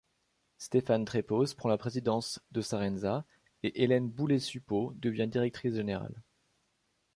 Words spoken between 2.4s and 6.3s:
de Sarenza et Hélène Boulet-Supau devient directrice générale.